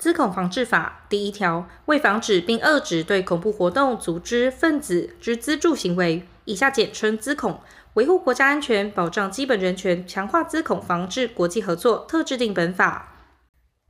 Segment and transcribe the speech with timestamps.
[0.00, 7.60] 资恐防治法第一条，为防止并遏止对恐怖活动组织分子之资助行为（以下简称资恐），
[7.92, 13.12] 维护国家安全、保障基本人权、强化资恐防治国际合作，特制定本法。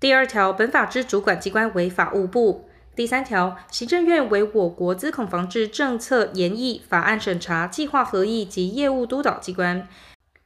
[0.01, 2.69] 第二条，本法之主管机关为法务部。
[2.97, 9.87] 第三条，行政院为我国资恐防治政策研议、法案审查、计划合议及业务督导机关。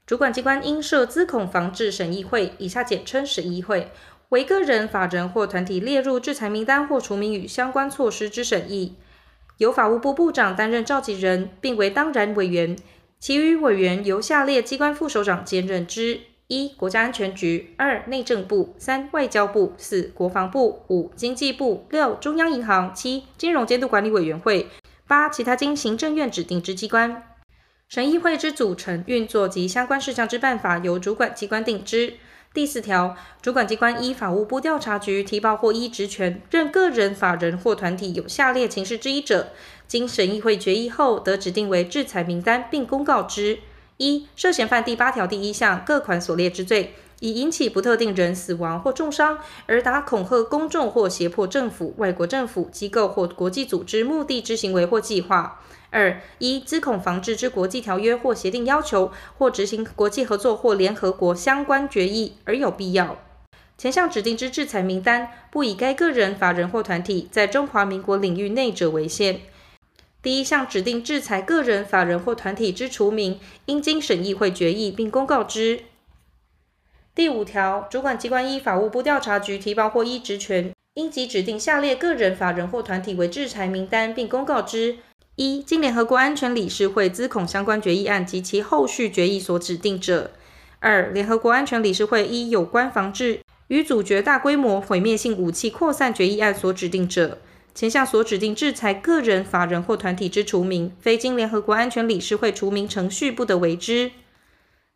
[0.07, 3.91] 主管机关应设资恐防治审议会（以下简称审议会）。
[4.35, 8.97] 为个人、法人或团体列入制裁名单或除名与相关措施之审议，
[9.59, 12.77] 由法务部部长担任召集人，并为当然委员。
[13.21, 16.19] 其余委员由下列机关副首长兼任之：
[16.49, 24.67] 一、国家安全局；二、内政部；三、外交部；四、国防部；五、经济部；六、中央银行；七、金融监督管理委员会；
[25.07, 27.23] 八、其他经行政院指定之机关。
[27.89, 32.15] 审议会之组成、运作及相关事项之办法，由主管机关定之。
[32.55, 39.49] 第四条，主管机关依法务部调查局提报或依职权任个人、法人或团体有下列情事之一者，
[39.89, 43.59] 经审议会决议后，得指定为制裁名单，并公告之：
[43.97, 55.63] 一、涉嫌犯第八条第一项各款所列之罪，以引起不特定人死亡或重伤，而达恐吓公众或胁迫政府、外国政府机构或国际组织目的之行为或计划。
[55.89, 63.17] 二、依资恐防治之国际条约或协定要求，或执行国际合作或联合国相关决议而有必要，
[63.79, 69.41] 前项指定之制裁名单，不以该个人、法人或团体在中华民国领域内者为限。
[70.21, 75.85] 第一项指定制裁个人、法人或团体之除名，应经审议会决议并公告之。
[77.15, 84.97] 第五条，主管机关依法务部调查局提报或依职权，应即指定下列个人、法人或团体为制裁名单，并公告之。
[85.37, 90.31] 一、经联合国安全理事会资恐相关决议案及其后续决议所指定者；
[90.81, 97.39] 二、联合国安全理事会依有关防治与阻绝大规模毁灭性武器扩散决议案所指定者。
[97.77, 104.11] 前项所指定制裁个人、法人或团体之除名，非经联合国安全理事会除名程序，不得为之。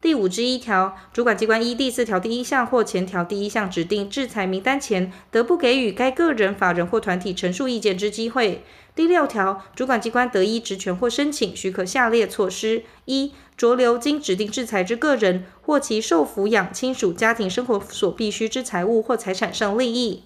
[0.01, 8.63] 第五之一条，主管机关依第四条第一项或前条第一项指定制裁名单前，得不给予该个人、法人或团体陈述意见之机会。
[8.95, 20.23] 第六条，主管机关得依职权或申请许可下列措施：一、酌留经指定制裁之个人或其受抚养亲属家庭生活所必需之财物或财产上利益。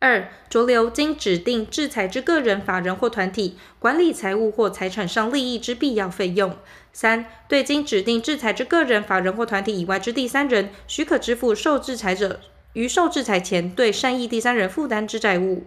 [0.00, 6.56] 二、酌留经指定制裁之个人、法人或团体管理财务或财产上利益之必要费用。
[6.92, 12.38] 三、对经指定制裁之个人、法人或团体以外之第三人，许可支付受制裁者
[12.74, 15.64] 于受制裁前对善意第三人负担之债务。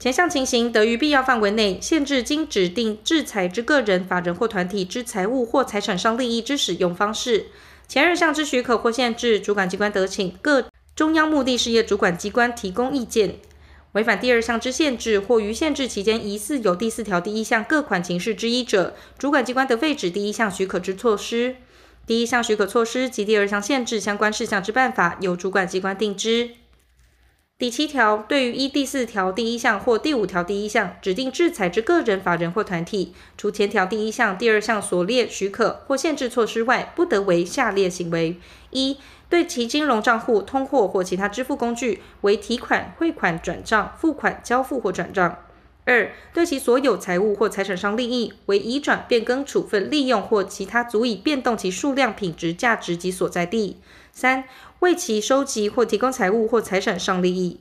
[0.00, 7.46] 前项情形得于必要范围内限制经指定制裁之个人、法人或团体之财务或财产上利益之使用方式。
[7.86, 10.64] 前二项之许可或限制，主管机关得请各
[10.96, 13.36] 中央目的事业主管机关提供意见。
[13.92, 21.56] 违反第二项之限制，或于限制期间疑似有第四条第一项各款情事之一者，主管机关得废止第一项许可之措施。
[22.06, 26.50] 第一项许可措施及第二项限制相关事项之办法，由主管机关定之。
[27.60, 38.38] 第七条，对于依第四条第一项或第五条第一项指定制裁之个人、法人或团体，除前条第一项、第二项所列许可或限制措施外，不得为下列行为：
[38.70, 38.96] 一、
[39.28, 45.30] 对其金融账户、通货或其他支付工具为提款、汇款、转账、付款、交付或转账；
[45.90, 53.74] 二、对其所有财物或财产上利益为移转、变更、处分、利用或其他足以变动其数量、品质、价值及所在地；
[54.12, 54.44] 三、
[54.78, 57.58] 为其收集或提供财物或财产上利益。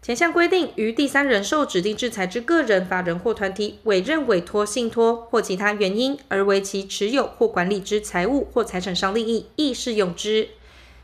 [0.00, 10.48] 前项规定，于第三人受指定制裁之个人、法人或团体委任、委托、信托或其他原因而为其持有或管理之财物或财产上利益，亦适用之。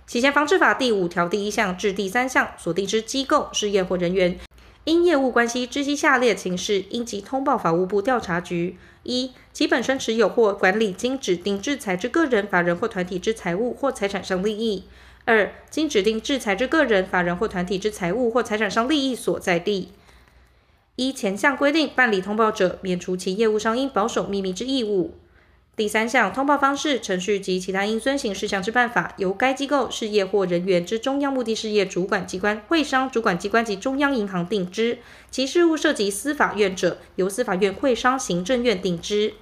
[0.07, 4.39] 洗钱防治法第五条第一项至第三项所定之机构、事业或人员，
[4.87, 14.85] 因业务关系知悉下列情事，应即通报法务部调查局：一、其本身持有或管理经指定制裁之个人、法人或团体之财务或财产上利益；
[15.25, 19.89] 二、经指定制裁之个人、法人或团体之财务或财产上利益所在地。
[20.95, 25.15] 依前项规定办理通报者，免除其业务上应保守秘密之义务。
[25.77, 34.97] 第三项通报方式、程序及其他应遵行事项之办法，由该机构、事业或人员之中央目的事业主管机关、会商主管机关及中央银行定之；
[35.31, 39.35] 其事务涉及司法院者，由司法院会商行政院定之。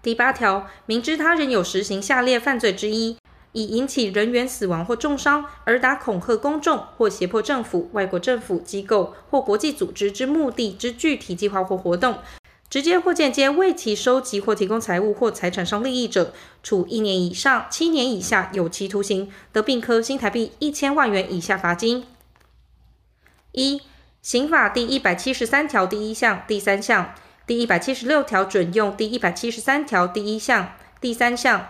[0.00, 3.16] 第八条，明知他人有实行下列犯罪之一，
[3.50, 12.18] 以引起人员死亡或重伤，而达恐吓公众或胁迫政府、外国政府机构或国际组织之目的之具体计划或活动。
[12.72, 16.32] 直接或间接为其收集或提供财物或财产上利益者，
[16.62, 22.06] 处一年以上七年以下有期徒刑，得并科新台币一千万元以下罚金。
[23.50, 23.82] 一、
[24.22, 27.14] 刑法第一百七十三条第一项第三项、
[27.46, 31.68] 第一百七十六条准用第一百七十三条第一项第三项、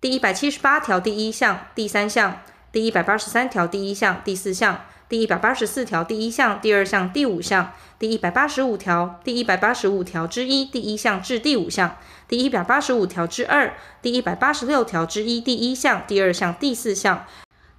[0.00, 2.40] 第一百七十八条第一项第三项、
[2.72, 4.86] 第一百八十三条第一项第四项。
[5.10, 11.96] 第一百八十四条第一项、第二项、第五项；第一百八十五条第一百八十五条之一第一项至第五项；
[12.28, 17.26] 第一百八十五条之二；第一百八十六条之一第一项、第二项、第四项；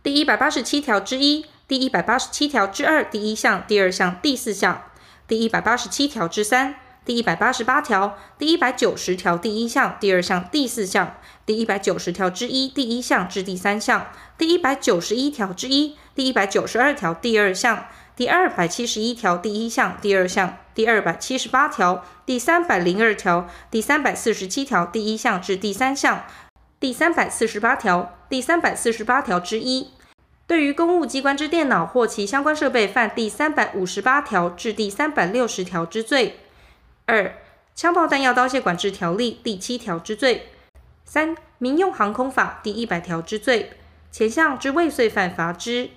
[0.03, 4.81] 第一百八十七条之一；第一百八十七条之二第一项、第二项、第四项；
[5.25, 6.75] 第一百八十七条之三。
[7.03, 11.15] 第一百八十八条、第一百九十条第一项、第二项、第四项；
[11.47, 14.01] 第一百九十条之一第一项至第三项；
[14.37, 17.85] 第一百九十一条之一；第一百九十二条第二项；
[18.17, 26.25] 第二百七十一条第一项、第二项；第二百七十八条；第三百零二条；第三百四十七条第一项至第三项；
[26.81, 29.91] 第三百四十八条；第三百四十八条之一。
[30.47, 36.39] 对于公务机关之电脑或其相关设备犯第三百五十八条至第三百六十条之罪。
[37.05, 37.33] 二、
[37.73, 40.41] 枪炮弹药刀械管制条例第七条之罪；
[41.05, 43.71] 三、民用航空法第一百条之罪，
[44.11, 45.91] 前项之未遂犯罚之。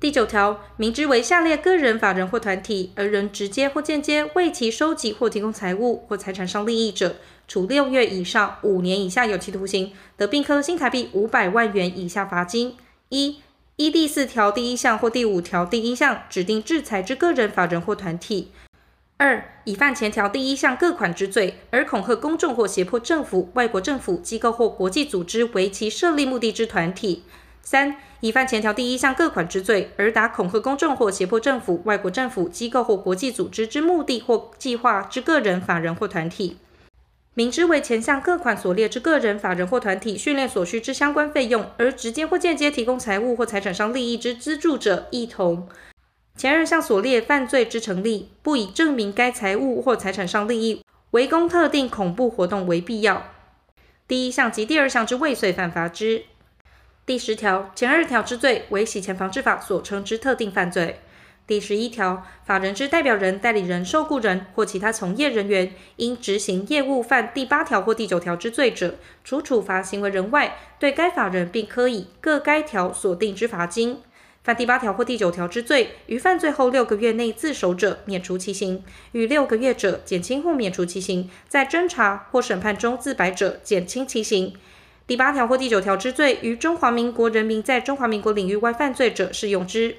[0.00, 7.16] 第九条，明知为下列个人、法人或团体而仍直接或间接为其收集或提供财物或财产上利益者，
[7.48, 12.76] 处六个月以上五年以下有期徒刑，得并科新台币五百万元以下罚金。
[13.08, 13.38] 一、
[13.74, 18.52] 依第四条第一项或第五条第一项指定制裁之个人、法人或团体。
[19.16, 27.24] 二、已犯前条第一项各款之罪，而恐吓公众或胁迫政府、外国政府机构或国际组织为其设立目的之团体；
[27.62, 36.56] 三、已犯前条第一项各款之罪，而达恐吓公众或胁迫政府、外国政府机构或国际组织之目的或计划之个人、法人或团体，
[37.34, 45.68] 明知为前项各款所列之个人、法人或团体训练所需之相关费用，而直接或间接提供财物或财产上利益之资助者，亦同。
[46.36, 53.24] 前二项所列犯罪之成立，不以证明该财物或财产上利益为供特定恐怖活动为必要。
[54.06, 56.22] 第一项及第二项之未遂犯罚之。
[57.08, 61.00] 第十条，前二条之罪为洗钱防治法所称之特定犯罪。
[61.46, 74.02] 第十一条，法人之代表人、代理人、受雇人或其他从业人员，因执行业务犯第八条或第九条之罪者，除处罚行为人外，对该法人并科以各该条所定之罚金。
[74.44, 78.82] 犯第八条或第九条之罪，于犯罪后六个月内自首者，免除其刑；
[79.12, 84.52] 逾六个月者，减轻或免除其刑；在侦查或审判中自白者，减轻其刑。
[85.08, 89.96] 第八条或第九条之罪，于中华民国人民在中华民国领域外犯罪者，适用之。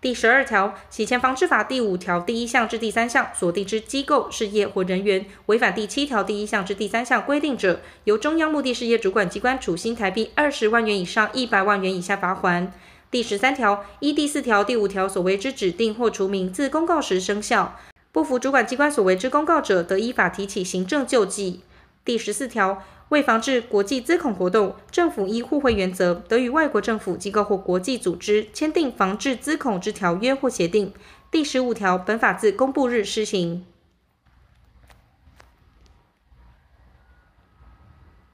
[0.00, 12.68] 第十二条，洗钱防治法第五条第一项至第三项所定之机构、事业或人员，违反第七条第一项至第三项规定者，由中央目的事业主管机关处新台币二十万元以上一百万元以下罚锾。
[13.10, 17.78] 第十三条，依第四条、第五条所为之指定或除名，自公告时生效。
[18.12, 21.60] 不服主管机关所为之公告者，得依法提起行政救济。
[22.08, 30.94] 第十四条，为防治国际资恐活动，政府依互惠原则，得与外国政府机构或国际组织签订防治资恐之条约或协定。
[31.30, 33.66] 第十五条，本法自公布日施行。